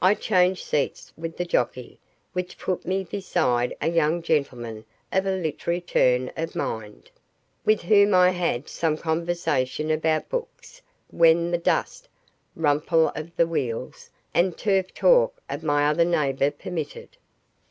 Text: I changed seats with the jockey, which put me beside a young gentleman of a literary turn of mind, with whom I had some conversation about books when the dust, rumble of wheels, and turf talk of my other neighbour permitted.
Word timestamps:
I 0.00 0.14
changed 0.14 0.64
seats 0.64 1.12
with 1.18 1.36
the 1.36 1.44
jockey, 1.44 1.98
which 2.32 2.56
put 2.56 2.86
me 2.86 3.04
beside 3.04 3.76
a 3.78 3.90
young 3.90 4.22
gentleman 4.22 4.86
of 5.12 5.26
a 5.26 5.32
literary 5.36 5.82
turn 5.82 6.30
of 6.34 6.56
mind, 6.56 7.10
with 7.66 7.82
whom 7.82 8.14
I 8.14 8.30
had 8.30 8.70
some 8.70 8.96
conversation 8.96 9.90
about 9.90 10.30
books 10.30 10.80
when 11.10 11.50
the 11.50 11.58
dust, 11.58 12.08
rumble 12.54 13.10
of 13.14 13.38
wheels, 13.38 14.08
and 14.32 14.56
turf 14.56 14.94
talk 14.94 15.42
of 15.50 15.62
my 15.62 15.84
other 15.88 16.06
neighbour 16.06 16.50
permitted. 16.50 17.18